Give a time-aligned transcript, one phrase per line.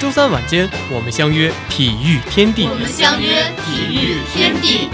[0.00, 2.66] 周三晚间，我们相约体育天地。
[2.68, 4.88] 我们相约体育天地。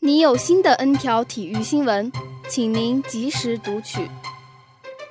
[0.00, 2.10] 你有新的 N 条体育新闻，
[2.48, 4.08] 请您及时读取。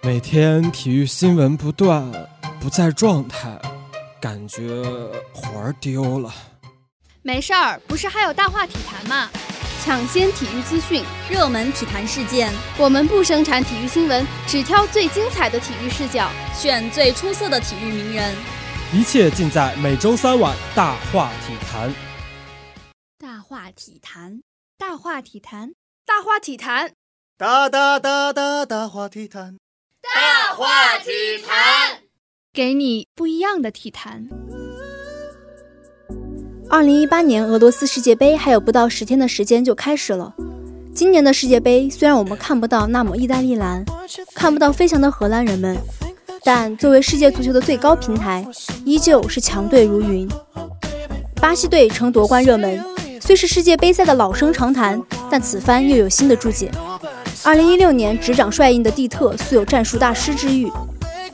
[0.04, 2.12] 每天体育新闻不断，
[2.60, 3.58] 不在状态，
[4.20, 4.84] 感觉
[5.34, 6.34] 魂儿丢了。
[7.28, 9.30] 没事儿，不是还有大话体坛吗？
[9.84, 18.34] 抢先体育资讯，热门体坛事件，我们不生产体育新闻，只挑最精彩的体育视角，选最出色的体育名人。
[18.94, 21.94] 一切尽在每周三晚大话体坛。
[23.20, 24.42] 大话体坛，
[24.78, 25.74] 大话体坛，
[26.06, 26.94] 大话体坛，
[27.38, 29.58] 哒哒哒哒大话体坛，
[30.02, 31.12] 大话体
[31.46, 32.04] 坛，
[32.54, 34.30] 给你不一样的体坛。
[36.70, 40.34] 二零一八年俄罗斯世界杯还有不到十天的时间就开始了。
[40.94, 43.86] 今年的世界杯虽然我们看不到那抹意大利蓝，
[44.36, 45.78] 看不到飞翔的荷兰人们，
[46.44, 48.46] 但作为世界足球的最高平台，
[48.84, 50.28] 依旧是强队如云。
[51.36, 52.84] 巴西队成夺冠热门，
[53.22, 56.70] 虽是世界杯赛的老生常谈，但此番又有新的注解。
[57.44, 60.70] 二零一六年执掌帅印的蒂特素有战术大师之誉。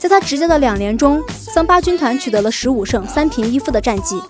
[0.04, 4.20] 在他执教的两年中，桑巴军团取得了十五胜三平一负的战绩，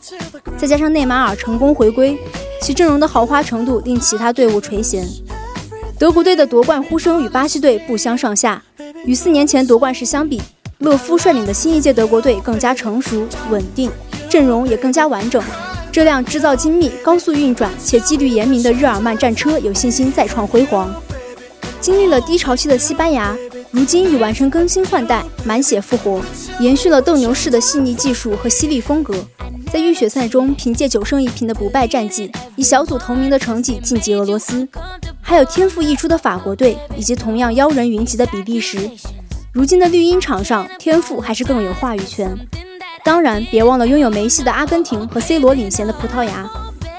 [0.56, 2.17] 再加上内马尔成功回归，
[2.62, 5.05] 其阵容的豪华程度令其他队伍垂涎。
[5.98, 8.63] 德国队的夺冠呼声与巴西队不相上下，
[9.05, 10.40] 与四年前夺冠时相比，
[10.79, 13.90] 勒夫率领的新一届德国队更加成熟稳定，
[14.30, 15.42] 阵容也更加完整。
[15.90, 20.95] 这辆制造精密、高速运转且纪律严明的日耳曼战车有信心再创辉煌。
[21.80, 23.36] 经历了低潮期的西班牙。
[23.74, 26.23] 如今已完成更新换代，满血复活，
[26.61, 29.12] 延续了斗牛士的细腻技术和犀利风格。
[29.73, 34.68] 在预选赛中，凭借九胜一平的不败战绩，以小组头名的成绩晋级俄罗斯。
[35.20, 38.89] 还有天赋异出的法国队，以及同样妖人云集的比利时。
[39.52, 42.33] 如今的绿茵场上，天赋还是更有话语权。
[43.05, 46.48] 当然，别忘了拥有梅西的阿根廷和 C 罗领衔的葡萄牙，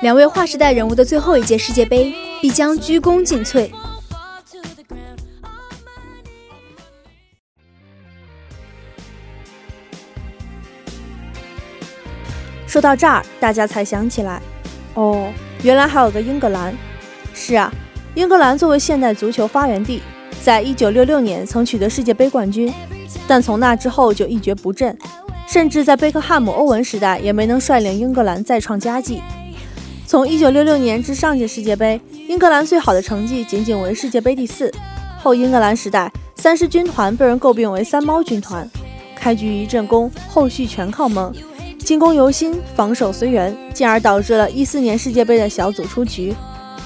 [0.01, 3.69] 两位划时代人物的最后一届世界杯必将鞠躬尽瘁。
[12.85, 14.39] 到这儿，大家才想起来，
[14.93, 15.27] 哦，
[15.63, 16.71] 原来还有个英格兰。
[17.33, 17.73] 是啊，
[18.13, 20.03] 英格兰作为现代足球发源地，
[20.43, 22.71] 在一九六六年曾取得世界杯冠军，
[23.27, 24.95] 但从那之后就一蹶不振，
[25.47, 29.19] 甚至在贝克汉姆、欧文时代也没能率领英格兰再创佳绩。
[30.05, 34.71] 从一九六六年至上届世界杯，英格兰最好的成绩仅仅为世界杯第四。
[35.19, 38.69] 后英格兰时代，三狮军团被人诟病为“三猫军团”，
[39.17, 41.33] 开局一阵功，后续全靠蒙。
[41.85, 46.33] 进攻由心，防守随缘，进而导致了一四年世界杯的小组出局。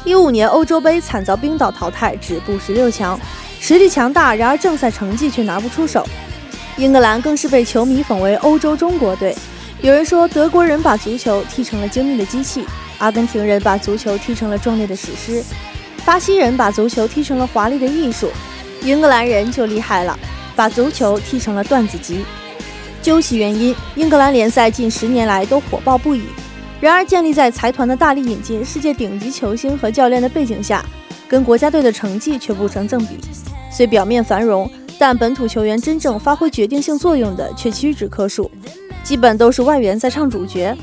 [0.03, 3.17] 一五年欧洲杯惨遭冰岛淘汰，止步十六强，
[3.61, 6.05] 实力强大，然而正赛成绩却拿不出手。
[6.75, 9.33] 英格兰更是被球迷讽为欧洲中国队。
[9.81, 12.65] 有人说，德国人把足球踢成了精密的机器，
[12.97, 15.41] 阿根廷人把足球踢成了壮烈的史诗，
[16.03, 18.29] 巴西人把足球踢成了华丽的艺术，
[18.83, 20.19] 英格兰人就厉害了，
[20.57, 22.25] 把足球踢成了段子集。
[23.09, 26.21] 究其原因，英格兰联赛近十年来都火爆不已。
[26.79, 30.85] 然而，建立在财团的大力引进世界顶级球星和教练的背景下，
[31.27, 33.17] 跟国家队的成绩却不成正比。
[33.71, 34.69] 虽表面繁荣，
[34.99, 38.51] 但本土球员真正发挥决定性作用的却屈指可数，
[39.03, 40.77] 基本都是外援在唱主角。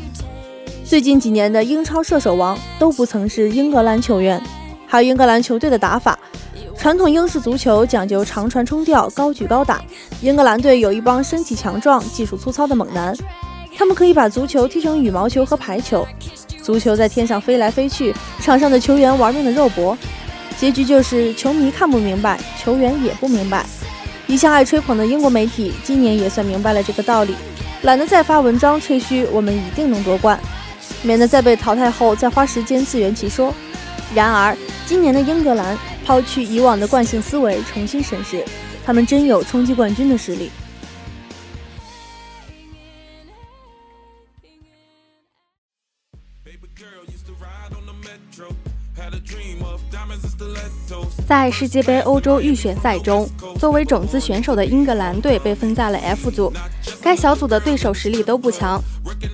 [0.85, 4.43] 最近几年的英超射手王都不曾是英格兰球员，
[4.85, 6.19] 还有英格兰球队的打法。
[6.87, 9.83] 传统英式足球讲究长传冲吊、高举高打。
[10.21, 13.13] 英格兰队有一帮身体强壮、技术粗糙的猛男，
[13.77, 16.07] 他们可以把足球踢成羽毛球和排球。
[16.63, 19.99] 足球在天上飞来飞去，场上的球员玩命的肉搏，
[20.57, 23.67] 结局就是球迷看不明白，球员也不明白。
[24.29, 27.35] 一向爱吹捧的英国媒体今年也算明白了这个道理，
[27.83, 30.39] 懒得再发文章吹嘘我们一定能夺冠，
[31.03, 33.53] 免得在被淘汰后再花时间自圆其说。
[34.15, 34.57] 然而，
[34.87, 35.77] 今年的英格兰。
[36.07, 38.45] 抛去以往的惯性思维，重新审视，
[38.85, 40.53] 他们真有冲击冠军的实力。
[51.27, 56.53] 在世界杯欧洲预选赛中，作为种子选手的英格兰队被分在了 F 组。
[57.03, 58.81] 该小组的对手实力都不强。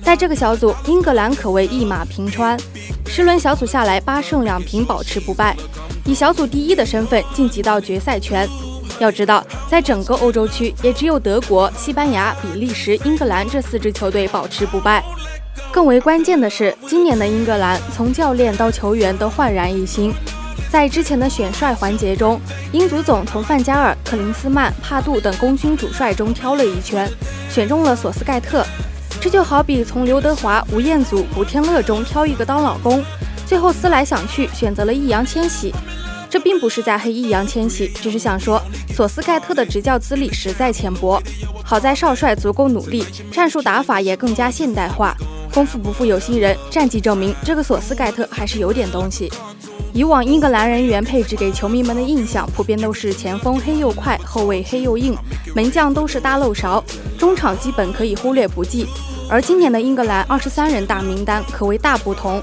[0.03, 2.59] 在这个小组，英格兰可谓一马平川，
[3.07, 5.57] 十轮小组下来八胜两平，保持不败，
[6.05, 8.49] 以小组第一的身份晋级到决赛圈。
[8.99, 15.03] 要知道，在整个欧洲区，也只有德国、西班牙、比利时、英格兰这四支球队保持不败。
[15.71, 20.13] 更为关键的是，今年的英格兰从教练到球员都焕然一新。
[20.71, 22.41] 在之前的选帅环节中，
[22.73, 27.11] 英足总从范加尔、克林斯曼、帕杜等功勋主帅中挑了一圈，
[27.51, 28.65] 选中了索斯盖特。
[29.23, 33.01] 这就好比从刘德华、吴彦祖、古天乐中挑一个当老公，
[33.47, 35.73] 最后思来想去，选择了易烊千玺。
[36.29, 38.61] 这并不是在黑易烊千玺，只是想说
[38.93, 41.23] 索斯盖特的执教资历实在浅薄。
[41.63, 45.15] 好在少帅足够努力，战术打法也更加现代化。
[45.55, 49.31] 功夫不负有心人，战绩证明这个索斯盖特还是有点东西。
[49.93, 55.17] 以往英格兰人员配置给球迷们的印象，普遍都是前锋黑又快，后卫黑又硬，
[55.55, 56.83] 门将都是大漏勺，
[57.17, 58.89] 中场基本可以忽略不计。
[59.33, 62.39] 而今年的英格兰二十三人大名单可谓大不同。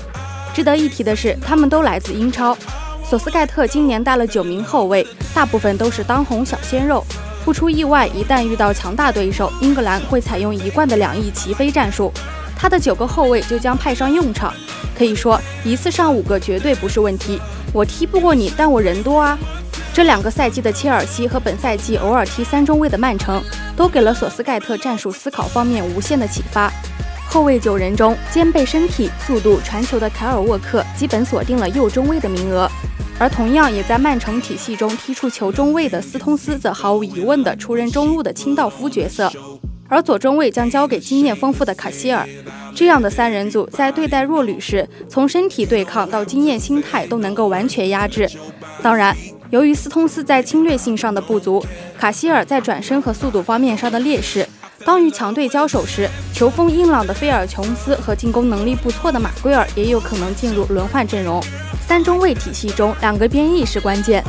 [0.56, 2.58] 值得一提的是，他们都来自英超。
[3.08, 7.06] 索斯盖特今年带了九名后卫，大部分都是当红小鲜肉。
[7.46, 12.12] 不出意外，一旦遇到强大对手，英格兰会采用一贯的两翼齐飞战术，
[12.58, 14.52] 他的九个后卫就将派上用场。
[14.98, 17.40] 可以说，一次上五个绝对不是问题。
[17.72, 19.38] 我踢不过你，但我人多啊。
[19.94, 23.44] 这两个赛季的切尔西和本赛季偶尔踢三中卫的曼城，
[23.76, 26.72] 都给了索斯盖特战术思考方面无限的启发。
[27.28, 32.70] 后卫九人中，兼备身体、速度、传球的凯尔沃克基本锁定了右中卫的名额。
[33.20, 39.30] 而同样也在曼城体系中踢出球中卫的斯通斯，则毫无疑问地出任中路的清道夫角色，
[39.90, 42.26] 而左中卫将交给经验丰富的卡希尔。
[42.74, 48.30] 这样的三人组在对待弱旅时，从身体对抗到经验、心态都能够完全压制。
[48.82, 49.14] 当然，
[49.50, 51.64] 由于斯通斯在侵略性上的不足，
[51.98, 54.48] 卡希尔在转身和速度方面上的劣势，
[54.86, 61.42] 当与强队交手时，球风硬朗的菲尔琼斯和进攻能力不错的马圭尔也有可能进入轮换阵容。
[61.88, 64.24] 三中卫体系中，两个边翼是关键。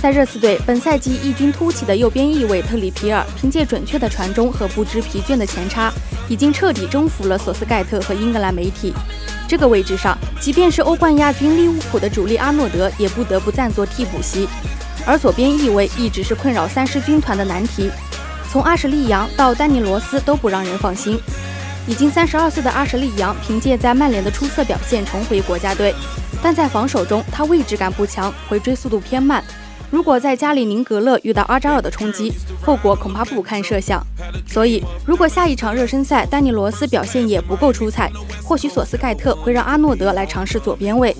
[0.00, 5.92] 在热刺队本赛季异军突起的右边翼卫特里皮尔，凭借准确的传中和不知疲倦的前插，
[6.28, 8.94] 已经彻底征服了索斯盖特和英格兰媒体。
[9.52, 14.48] 这个位置上，即便是欧冠亚军利物浦的主力阿诺德，也不得不暂作替补席。
[15.04, 17.90] 而左边翼位一直是困扰三狮军团的难题，
[18.50, 21.20] 从阿什利杨到丹尼罗斯都不让人放心。
[21.86, 25.94] 已经三十二岁的阿什利杨，凭借在曼联的出色表现重回国家队。
[26.42, 29.44] 但在防守中，他位置感不强，回追速度偏慢。
[29.92, 34.02] 如果在加里宁格勒遇到阿扎尔的冲击，后果恐怕不堪设想。
[34.48, 38.10] 所以，如果下一场热身赛丹尼罗斯表现也不够出彩，
[38.42, 41.14] 或许索斯盖特会让阿诺德来尝试左边位。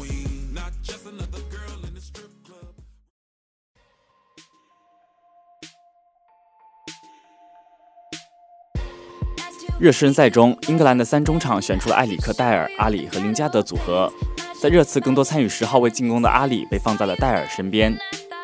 [9.79, 14.11] 热身赛中，英格兰的三中场选出了埃里克·戴尔、阿里和林加德组合。
[14.59, 17.95] 在热刺更多参与十号位进攻的阿里被放在了戴尔身边，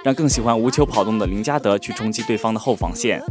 [0.09, 3.23] 让更喜欢无球跑动的林加德去冲击对方的后防线。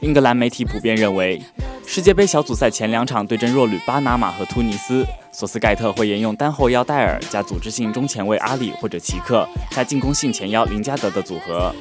[0.00, 1.40] 英格兰媒体普遍认为，
[1.86, 5.02] 世界杯小组赛前两场对阵弱旅巴拿马和突尼斯，
[5.32, 11.74] 索斯盖特会沿用单后腰戴尔加组织性中前卫阿里或者奇克加进攻性前腰林加德的组合。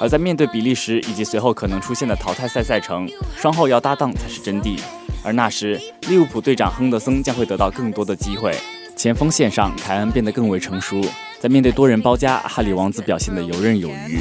[0.00, 3.06] 而在面对比利时以及随后可能出现的淘汰赛赛程，
[3.36, 4.80] 双后腰搭档才是真谛。
[5.22, 8.56] 而那时，利物浦队长亨德森将会得到更多的机会。
[8.96, 10.98] 前锋线上，凯恩变得更为成熟，
[11.42, 14.20] 在面对多人包夹，哈里王子表现得游刃有余。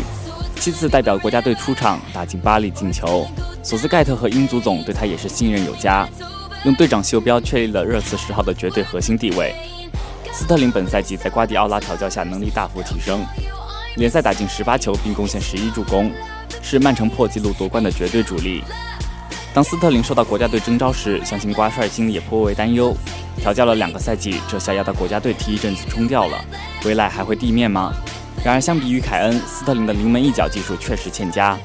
[0.56, 3.28] 七次代表国家队出场，打进八粒进球。
[3.62, 6.10] 索斯盖特和英足总对他也是信任有加，
[6.66, 9.54] 用队长袖标确立了热刺十号的绝对核心地位。
[10.34, 13.24] 斯特林本赛季在瓜迪奥拉调教下能力大幅提升，
[13.98, 16.12] 联赛打进十八球并贡献十一助攻，
[16.64, 18.64] 是曼城破纪录夺冠的绝对主力。
[19.54, 22.98] 当斯特林受到国家队征召时，相信瓜帅心里也颇为担忧。
[23.38, 26.44] 调教了两个赛季，这下要到国家队踢一阵子冲掉了，
[26.84, 27.94] 回来还会地面吗？
[28.44, 31.58] 然而，相比于凯恩，斯特林的临门一脚技术确实欠佳。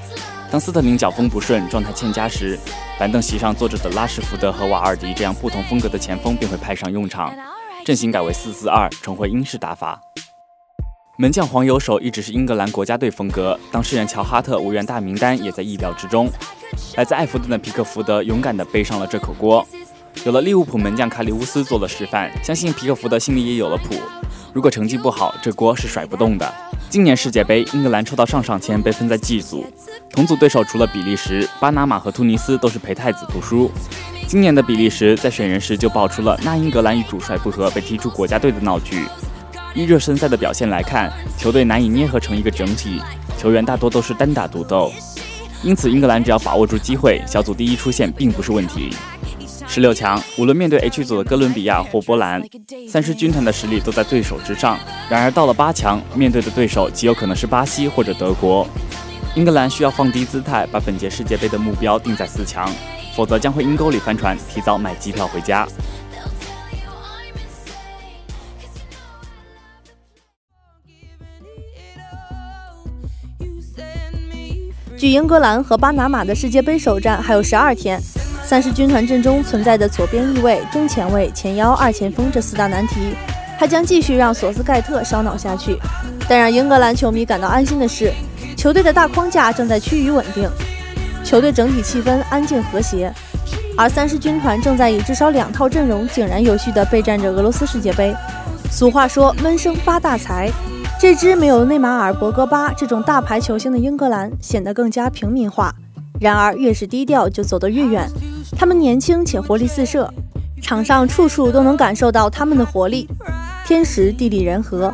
[0.50, 2.58] 当斯特林脚风不顺、状态欠佳时，
[2.98, 7.34] 板凳席上坐着的拉什福德和瓦尔迪这样不同风格的前锋便会派上用场。
[7.84, 10.00] 阵型改为四四二，重回英式打法。
[11.18, 16.30] 门将黄油手一直是英格兰国家队风格，当事人乔哈特无缘大名单也在意料之中。
[16.96, 19.66] 来自埃弗顿的皮克福德勇敢地背上了这口锅，
[20.24, 23.94] 有了利物浦门将卡里乌斯做了示范，相信皮克福德心里也有了谱。
[24.52, 26.52] 如果成绩不好，这锅是甩不动的。
[26.88, 29.64] 今年世界杯，英格兰抽到上上签，被分在 G 组，
[30.10, 33.70] 同组对手除了比利时、巴拿马和突尼斯都是陪太子读书。
[34.26, 39.06] 今年的比利时在选人时就爆出了那英格兰与主帅不和被踢出国家队的闹剧。
[39.74, 43.00] 依热身赛的表现来看，球队难以捏合成一个整体，
[43.38, 44.90] 球员大多都是单打独斗。
[45.62, 48.94] 因此，英格兰只要把握住机会，小组第一出线并不是问题。
[49.68, 52.42] 十六强，无论面对 H 组的哥伦比亚或波兰，
[52.88, 54.78] 三狮军团的实力都在对手之上。
[55.10, 58.66] 然而到了八强，面对的对手极有可能是巴西或者德国。
[59.34, 62.72] 英格兰需要放低姿态，把本届世界杯的目标定在四强，
[63.14, 65.68] 否则将会阴沟里翻船，提早买机票回家。
[74.96, 78.00] 距英格兰和巴拿马的世界杯首战还有十二天，
[78.46, 82.94] 三狮军团阵中存在的左边翼位、中前卫、前腰、二前锋这四大难题，
[83.58, 85.76] 还将继续让索斯盖特烧脑下去。
[86.28, 88.12] 但让英格兰球迷感到安心的是，
[88.56, 90.48] 球队的大框架正在趋于稳定，
[91.24, 93.12] 球队整体气氛安静和谐，
[93.76, 98.14] 而三狮军团正在以至少两套阵容井然有序地备战着俄罗斯世界杯。
[98.70, 100.48] 俗话说，闷声发大财。
[101.00, 105.74] 这支没有内马尔、博格巴这种大牌球星的英格兰显得更加平民化。
[106.20, 108.08] 然而，越是低调，就走得越远。
[108.58, 110.10] 他们年轻且活力四射，
[110.62, 113.06] 场上处处都能感受到他们的活力。
[113.66, 114.90] 天时地利人和，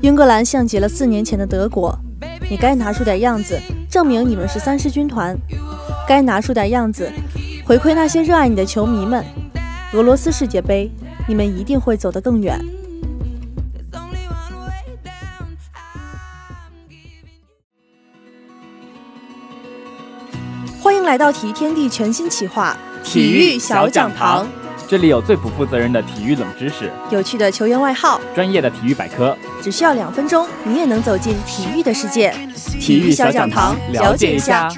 [0.00, 1.94] 英格兰像极了四年前的德国。
[2.50, 5.36] 你该拿出点样子，证明你们是三狮军团。
[6.08, 7.12] 该拿出点样子，
[7.66, 9.22] 回馈那些热爱你的球迷们。
[9.92, 10.90] 俄罗斯世界杯，
[11.28, 12.58] 你们一定会走得更远。
[20.80, 24.46] 欢迎来到体育天地全新企划——体育小讲堂。
[24.88, 29.36] 这里有最不负责任的体育冷知识，有趣的球员外号，专业的体育百科。
[29.62, 32.34] 只需要两分钟，你也能走进体育的世界。
[32.78, 34.68] 体育小讲堂，了解一下。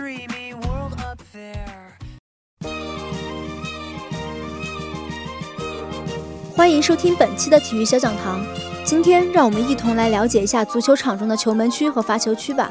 [6.56, 8.40] 欢迎收听本期的体育小讲堂。
[8.84, 12.70] 今天，让我们一同来了解一下足球场中的球门区和罚球区吧。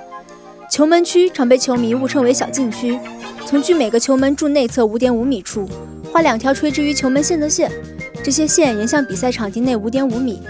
[0.70, 2.98] 球门区常被球迷误称为小禁区。
[3.46, 5.70] 从距每个球门柱内侧五点五米处
[6.12, 7.72] 画两条垂直于球门线的线，
[8.24, 10.42] 这些线沿向比赛场地内五点五米，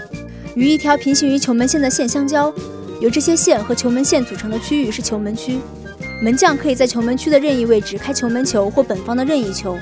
[0.54, 2.52] 与一条平行于球门线的线相交。
[3.00, 5.58] 由这些线和球门线组成的区域是球门区。
[6.22, 9.76] 门将可以在球门区的任意位置开球门球或本方的任意球。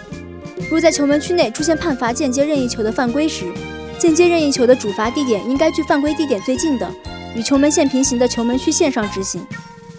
[0.70, 3.44] 若在球门区内出现判罚间接任意球的犯规时，
[3.98, 6.88] 间接任意球的主罚地点应该距犯规地点最近的、
[7.36, 9.44] 与球门线平行的球门区线上执行。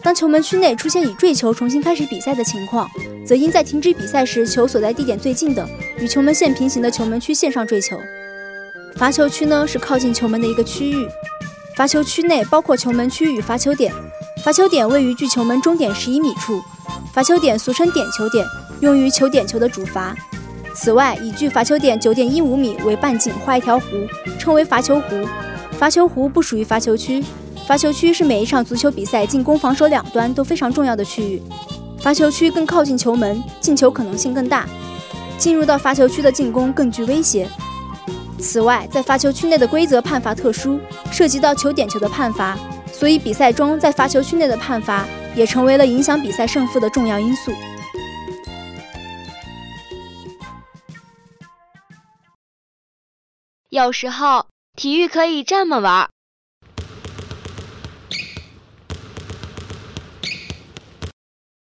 [0.03, 2.89] 当球门区内出现以坠球重新开始比赛的情况，
[3.25, 5.65] 则应在停止比赛时球所在地点最近的、
[5.97, 7.97] 与球门线平行的球门区线上坠球。
[8.97, 11.07] 罚球区呢是靠近球门的一个区域，
[11.77, 13.93] 罚球区内包括球门区与罚球点，
[14.43, 16.61] 罚球点位于距球门终点十一米处，
[17.13, 18.45] 罚球点俗称点球点，
[18.81, 20.13] 用于球点球的主罚。
[20.75, 24.05] 此外，以距罚球点九点一五米为半径画一条弧，
[24.37, 25.25] 称为罚球弧。
[25.71, 27.23] 罚球弧不属于罚球区。
[27.67, 31.41] 罚球区是每一场足球比赛进攻、防守两端都非常重要的区域。
[31.99, 34.67] 罚球区更靠近球门，进球可能性更大。
[35.37, 37.49] 进入到罚球区的进攻更具威胁。
[38.37, 40.79] 此外，在罚球区内的规则判罚特殊，
[41.11, 42.57] 涉及到球点球的判罚，
[42.91, 45.05] 所以比赛中在罚球区内的判罚
[45.35, 47.51] 也成为了影响比赛胜负的重要因素。
[53.69, 56.12] 有时候，体育可以这么玩。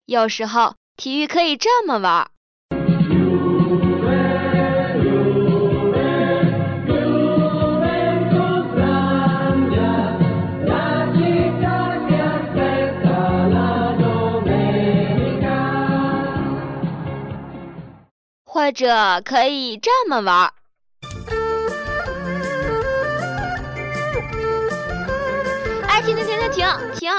[0.05, 2.29] 有时候体育可以这么玩。
[18.45, 20.53] 或者可以这么玩。
[25.87, 27.11] 哎，停停停停停停！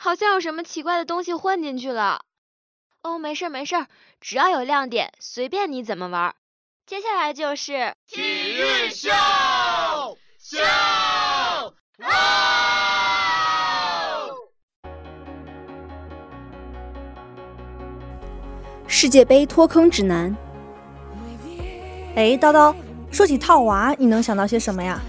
[0.00, 2.20] 好像有什么奇怪的东西混进去了。
[3.02, 3.84] 哦，没事没事，
[4.20, 6.36] 只要有亮点，随便你怎么玩。
[6.86, 9.08] 接下来就是体育秀
[10.38, 10.58] 秀
[12.04, 12.14] 哦！
[18.86, 20.32] 世界杯脱坑指南。
[22.14, 22.72] 哎，叨叨，
[23.10, 25.00] 说起套娃，你能想到些什么呀？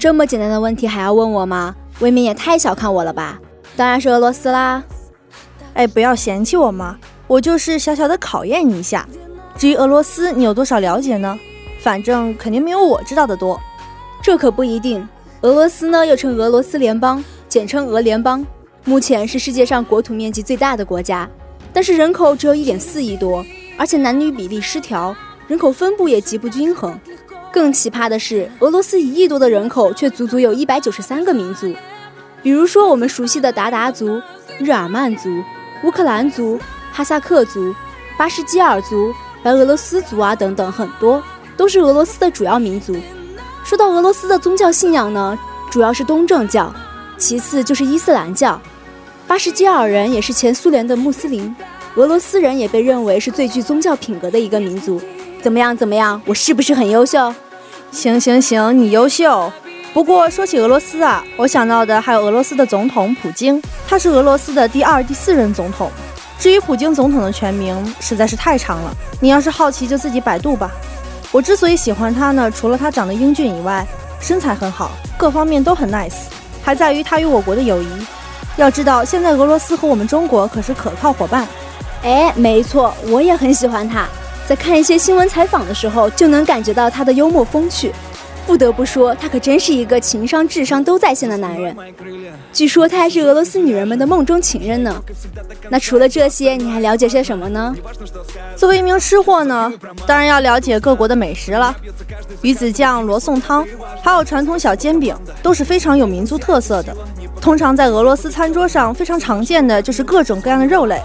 [0.00, 1.76] 这么简单的问题还要问我吗？
[2.00, 3.40] 未免也太小看我了吧！
[3.76, 4.82] 当然是俄罗斯啦！
[5.74, 9.08] 哎，不要嫌弃我嘛，我就是小小的考验你一下。
[9.56, 11.38] 至于俄罗斯，你有多少了解呢？
[11.80, 13.58] 反正肯定没有我知道的多。
[14.22, 15.06] 这可不一定。
[15.40, 18.46] 俄罗斯呢，又称俄罗斯联邦，简称俄联邦，
[18.84, 21.28] 目前是世界上国土面积最大的国家，
[21.72, 23.44] 但是人口只有一点四亿多，
[23.76, 25.16] 而且男女比例失调，
[25.48, 26.98] 人口分布也极不均衡。
[27.50, 31.74] 更奇葩的是，俄罗斯一亿多的人口却足足有一百九十三个民族，
[32.42, 34.20] 比如说我们熟悉的鞑靼族、
[34.58, 35.28] 日耳曼族、
[35.84, 36.58] 乌克兰族、
[36.92, 37.74] 哈萨克族、
[38.18, 41.22] 巴什基尔族、白俄罗斯族啊等等，很多
[41.56, 42.96] 都是俄罗斯的主要民族。
[43.64, 45.38] 说到俄罗斯的宗教信仰呢，
[45.70, 46.72] 主要是东正教，
[47.16, 48.60] 其次就是伊斯兰教。
[49.26, 51.54] 巴什基尔人也是前苏联的穆斯林，
[51.94, 55.00] 俄罗斯人也被认为是最具宗教品格的一个民族。
[55.40, 55.76] 怎么样？
[55.76, 56.20] 怎么样？
[56.26, 57.32] 我是不是很优秀？
[57.92, 59.50] 行行行，你优秀。
[59.92, 65.90] 不过说起俄罗斯啊，我想到的还有俄罗斯的总统普京，他是俄罗斯的第二、第四任总统。
[66.38, 70.70] 至于普京总统的全名，实在是太长了，你要是好奇就自己百度吧。
[71.30, 73.86] 我之所以喜欢他呢，除了他长得英俊以外，
[74.18, 76.24] 身材很好，各方面都很 nice，
[76.64, 77.86] 还在于他与我国的友谊。
[78.56, 81.46] 要知道，现在俄罗斯和我们中国可是可靠伙伴。
[82.02, 84.08] 哎，没错，我也很喜欢他。
[84.48, 87.92] 在看一些新闻采访的时候，就能感觉到他的幽默风趣。
[88.46, 91.74] 不得不说，他可真是一个情商、智商都在线的男人。
[92.52, 95.02] 据说他还是俄罗斯女人们的梦中情人呢。
[95.70, 97.74] 那除了这些，你还了解些什么呢？
[98.56, 99.72] 作为一名吃货呢，
[100.06, 101.74] 当然要了解各国的美食了。
[102.42, 103.66] 鱼子酱、罗宋汤，
[104.02, 106.94] 还有传统小煎饼，都是非常有民族特色的。
[107.40, 111.00] 通常在俄罗斯餐桌上非常常见的就是各种各样的肉类。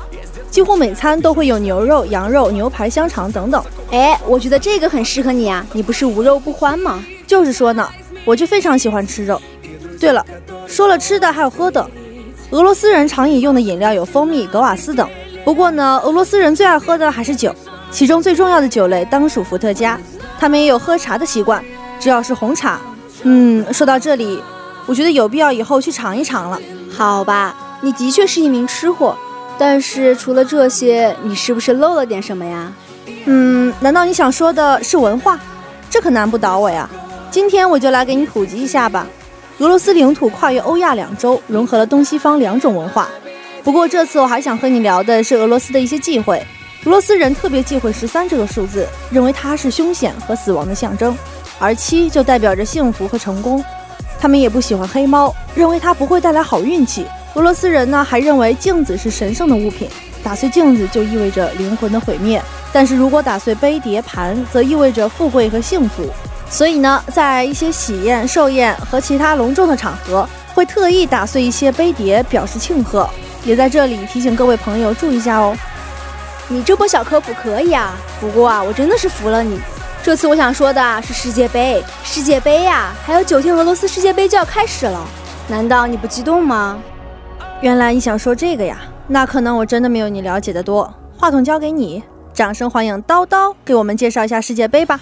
[0.49, 3.63] 几乎每餐都会有牛肉、羊肉、牛排、香肠等等。
[3.91, 7.03] 哎，我觉得这个很适合你啊，你不是无肉不欢吗？
[7.27, 7.87] 就是说呢，
[8.25, 9.39] 我就非常喜欢吃肉。
[9.99, 10.25] 对了，
[10.65, 11.87] 说了吃的，还有喝的。
[12.51, 15.07] 俄罗斯人常饮用的饮料有蜂蜜、格瓦斯等。
[15.43, 17.53] 不过呢，俄罗斯人最爱喝的还是酒，
[17.91, 19.99] 其中最重要的酒类当属伏特加。
[20.39, 21.63] 他们也有喝茶的习惯，
[21.99, 22.79] 只要是红茶。
[23.23, 24.41] 嗯，说到这里，
[24.85, 26.59] 我觉得有必要以后去尝一尝了。
[26.89, 29.17] 好吧，你的确是一名吃货。
[29.57, 32.71] 但是除了这些，你是不是漏了点什么呀？
[33.25, 35.39] 嗯，难道你想说的是文化？
[35.89, 36.87] 这可难不倒我呀。
[37.29, 39.05] 今天我就来给你普及一下吧。
[39.59, 43.09] 俄罗斯领土跨越欧亚两洲，融合了东西方两种文化。
[43.63, 46.41] 不过这次我还想和你聊的是俄罗斯的一些忌讳。
[46.85, 51.15] 俄罗斯人特别忌讳十三这个数字，认为它是凶险和死亡的象征，
[51.59, 53.63] 而七就代表着幸福和成功。
[54.19, 57.05] 他们也不喜欢黑猫，认为它不会带来好运气。
[57.33, 59.89] 俄罗斯人呢还认为镜子是神圣的物品，
[60.23, 62.41] 打碎镜子就意味着灵魂的毁灭。
[62.71, 66.03] 但是如果打碎杯碟盘，则意味着富贵和幸福。
[66.49, 73.09] 所以呢，在一些喜宴、寿宴和其他隆重的场合，会特意打碎一些杯碟表示庆贺。
[73.43, 75.55] 也在这里提醒各位朋友注意一下哦。
[76.47, 79.59] 你这波小科普可以啊，不过啊，我真的是服了你。
[80.01, 85.05] 这次我想说的是世界杯，世界杯呀，还有九天俄罗斯世界杯就要开始了，
[85.49, 86.79] 难道你不激动吗？
[87.61, 88.77] 原来你想说这个呀？
[89.07, 90.93] 那可能我真的没有你了解的多。
[91.17, 94.99] 话筒交给你，掌声欢迎叨叨给我们介绍一下世界杯吧。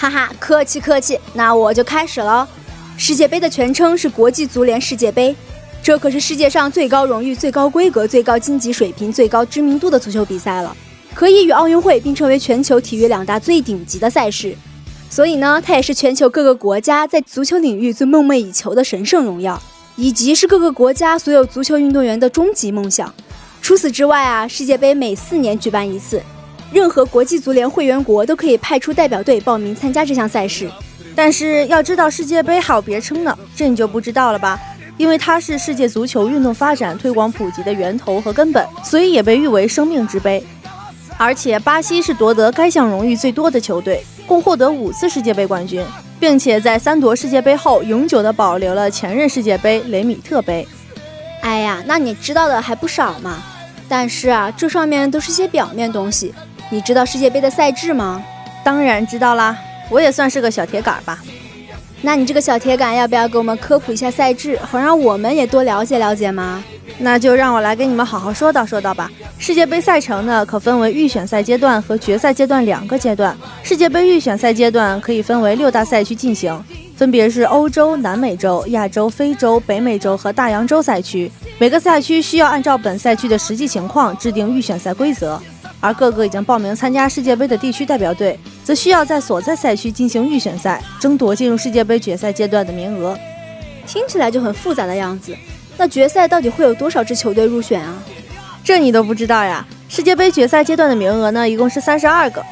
[0.00, 2.48] 哈哈，客气客气，那我就开始了。
[2.96, 5.36] 世界杯的全称是国际足联世界杯，
[5.82, 10.74] 这可是世界上最高荣誉、最高规格、最高经济水平、最高知名度的足球比赛了，
[11.12, 14.56] 可以与奥运会并称为全球体育两大最顶级的赛事。
[15.10, 19.60] 所以呢，它也是全球各个国家在足球领域最梦寐以求的神圣荣耀。
[19.96, 23.12] 以及是各个国家所有足球运动员的终极梦想。
[23.60, 26.22] 除此之外啊，世界杯每四年举办一次，
[26.72, 30.70] 任何国际足联会员国都可以派出代表队报名参加这项赛事。
[31.14, 34.58] 但是要知道，世界杯还有别称呢，这你就不知道了吧？
[34.96, 40.44] 因为它是世界足球运动发展、推广普及的源头和根本，所以也被誉为生命之杯。
[41.16, 45.84] 而且，巴西是夺得该项荣誉最多的球队，共获得五次世界杯冠军。
[46.20, 50.68] 并且在三夺世界杯后，永久的保留了前任世界杯雷米特杯。
[51.40, 53.42] 哎呀，那你知道的还不少嘛！
[53.88, 56.34] 但是啊，这上面都是些表面东西。
[56.72, 58.22] 你知道世界杯的赛制吗？
[58.64, 61.18] 当然知道啦，我也算是个小铁杆吧。
[62.00, 66.62] 那你这个小铁杆要不要给我们科普一下赛制，好让我们也多了解了解吗？
[66.98, 69.10] 那就让我来给你们好好说道说道吧。
[69.36, 73.36] 世界杯赛程呢，可分为预选赛阶段和决赛阶段两个阶段。
[73.64, 76.62] 世界杯预选赛阶段可以分为六大赛区进行，
[76.96, 81.30] 分别是欧洲、南美洲、亚洲、非洲、北美洲和大洋洲赛区。
[81.58, 85.40] 每个赛区需要按照本赛区的实际情况制定预选赛规则，
[85.80, 88.38] 而各个已经报名参加世界杯的地区代表队。
[88.62, 93.18] 则需要在所在赛区进行预选赛，争夺进入世界杯决赛阶段的名额。
[93.86, 95.34] 听起来就很复杂的样子。
[95.76, 98.00] 那决赛到底会有多少支球队入选啊？
[98.62, 99.66] 这你都不知道呀？
[99.88, 102.44] 世界杯决赛阶段的名额呢，一共是三十二个。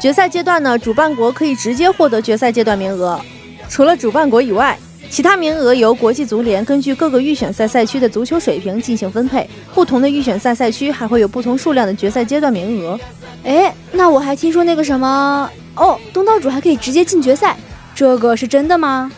[0.00, 3.20] 决赛阶段呢，主办国可以直接获得决赛阶段名额。
[3.68, 4.78] 除了主办国以外，
[5.10, 9.46] 其他名额由国际足联根据各个预选赛赛区的足球水平进行分配。
[9.74, 12.98] 不同的预选赛赛区还会有不同数量的决赛阶段名额。
[13.42, 17.56] 哎，那我还听说那个什么哦，东道主还可以直接进决赛，
[17.92, 19.10] 这个是真的吗？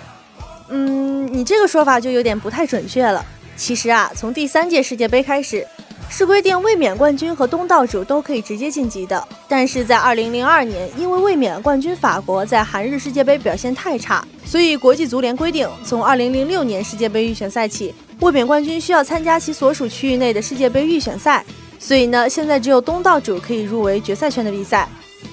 [0.70, 3.24] 嗯，你这个说法就有点不太准确了。
[3.55, 5.66] 其实啊，从第三届世界杯开始，
[6.14, 9.27] 是规定卫冕冠军和东道主都可以直接晋级的。
[9.48, 21.42] 但是在2002年，因为卫冕冠军法国在韩日世界杯表现太差，所以国际足联规定，从2006年世界杯预选赛起，卫冕冠军需要参加其所属区域内的世界杯预选赛。
[21.79, 24.87] 所以呢，现在只有东道主可以入围决赛圈的比赛。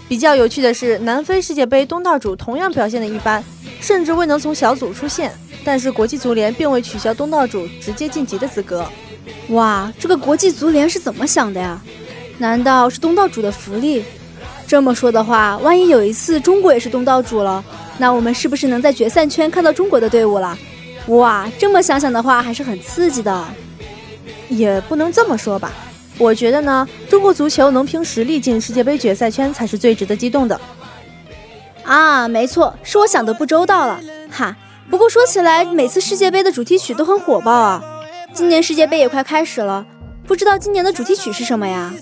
[0.07, 3.43] 比较有趣的是，南非世界杯东道主同样表现的一般，
[3.81, 5.29] 甚至未能从小组出线。
[5.65, 8.87] 但是国际足联并未取消东道主直接晋级的资格。
[9.49, 11.81] 哇，这个国际足联是怎么想的呀？
[12.37, 14.03] 难道是东道主的福利？
[14.67, 17.63] 这么说的话，万一有一次中国也是东道主了，
[17.97, 20.57] 那我们是不是能在决赛圈看到中国的队伍了？
[21.07, 23.45] 哇，这么想想的话，还是很刺激的。
[24.47, 25.71] 也不能这么说吧。
[26.17, 30.59] 我觉得呢，中国足球能凭实力进世界杯决赛圈才是最值得激动的。
[31.83, 34.55] 啊，没错，是我想的不周到了，哈。
[34.89, 37.83] 不过说起来，每次世界杯的主题曲都很火爆啊。
[38.33, 39.85] 今年世界杯也快开始了，
[40.25, 41.93] 不知道今年的主题曲是什么呀？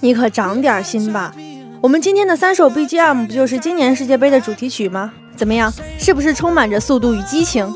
[0.00, 1.34] 你可长点心吧。
[1.80, 5.12] 我们今天的三首 BGM 不就是今年世界杯的主题曲吗？
[5.34, 7.72] 怎么样，是不是充满着速度与激情？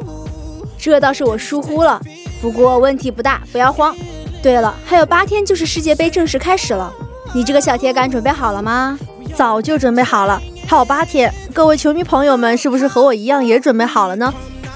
[0.78, 2.00] 这倒是我疏忽了，
[2.40, 3.96] 不过问题不大，不要慌。
[4.42, 6.92] 对了，还有八天就是世界杯正式开始了，
[7.32, 8.98] 你这个小铁杆准备好了吗？
[9.34, 14.32] 早就准备好了，还有八天，各位球迷朋友们是不是和我一样也准备好了呢？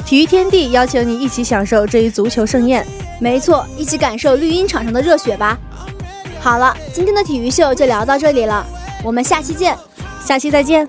[0.09, 2.83] 体育天地邀请你一起享受这一足球盛宴，
[3.21, 5.59] 没错，一起感受绿茵场上的热血吧。
[6.41, 8.67] 好了，今天的体育秀就聊到这里了，
[9.05, 9.77] 我们下期见，
[10.25, 10.89] 下期再见。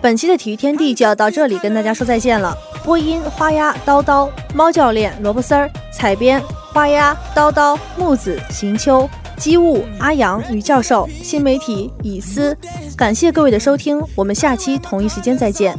[0.00, 2.58] 本期的体育天地就要到这里跟大家说再见了。
[2.82, 6.42] 播音花鸭叨叨，猫教练萝卜丝儿，采编
[6.72, 12.58] 花鸭叨叨，木子行秋，机务阿阳于教授，新媒体以思，
[12.96, 15.78] 感谢各位的收听，我们下期同一时间再见。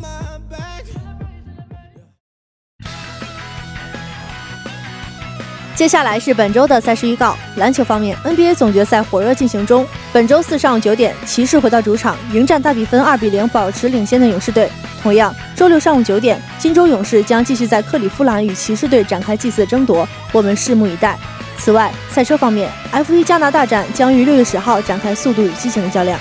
[5.80, 7.38] 接下来是本周的赛事预告。
[7.56, 9.88] 篮球方面，NBA 总决赛火热进行中。
[10.12, 14.70] 本周四上午九点，骑士回到主场迎战大比分二比零保持领先的勇士队。
[15.02, 21.18] 同样，周六上午九点，金州勇士将继续在克利夫兰与骑士队展开祭祀争夺，我们拭目以待。
[21.58, 26.20] 此外，赛车方面，F1 加拿大站将于六月十号展开速度与激情的较量。